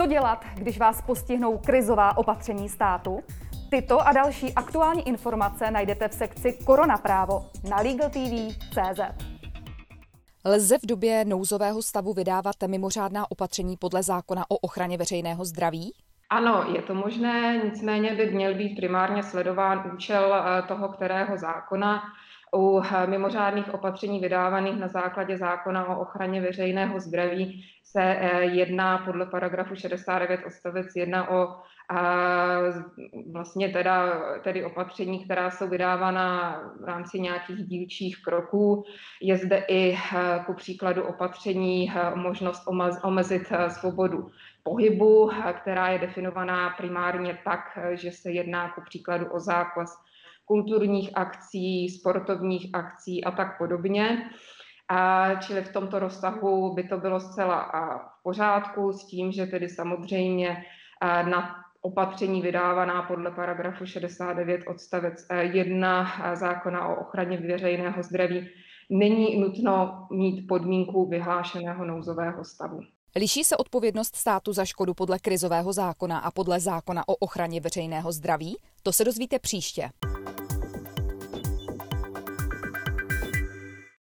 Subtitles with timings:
[0.00, 3.20] Co dělat, když vás postihnou krizová opatření státu?
[3.70, 9.00] Tyto a další aktuální informace najdete v sekci Korona právo na LegalTV.cz.
[10.44, 15.92] Lze v době nouzového stavu vydávat mimořádná opatření podle zákona o ochraně veřejného zdraví?
[16.30, 22.02] Ano, je to možné, nicméně by měl být primárně sledován účel eh, toho kterého zákona.
[22.54, 28.98] U eh, mimořádných opatření vydávaných na základě zákona o ochraně veřejného zdraví se eh, jedná
[28.98, 31.56] podle paragrafu 69 odstavec 1 o
[33.32, 38.84] vlastně teda, tedy opatření, která jsou vydávána v rámci nějakých dílčích kroků.
[39.22, 39.98] Je zde i
[40.46, 42.62] ku příkladu opatření možnost
[43.02, 44.30] omezit svobodu
[44.62, 49.98] pohybu, která je definovaná primárně tak, že se jedná ku příkladu o zákaz
[50.50, 54.30] kulturních akcí, sportovních akcí a tak podobně.
[54.88, 57.70] A čili v tomto rozsahu by to bylo zcela
[58.18, 60.64] v pořádku s tím, že tedy samozřejmě
[61.02, 68.48] na opatření vydávaná podle paragrafu 69 odstavec 1 zákona o ochraně veřejného zdraví
[68.90, 72.80] není nutno mít podmínku vyhlášeného nouzového stavu.
[73.16, 78.12] Liší se odpovědnost státu za škodu podle krizového zákona a podle zákona o ochraně veřejného
[78.12, 78.56] zdraví?
[78.82, 79.90] To se dozvíte příště.